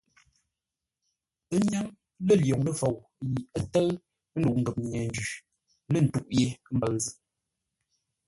[1.53, 1.87] Ə́ nyâŋ
[2.25, 2.95] lə̂ lwoŋ ləfou
[3.33, 3.87] yi ə́ tə́ʉ
[4.37, 5.27] ndəu ngəp nye-njwi,
[5.91, 7.13] lə̂ ntûʼ ye mbəʉ zʉ́.